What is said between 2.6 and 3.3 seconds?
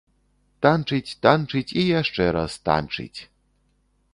танчыць!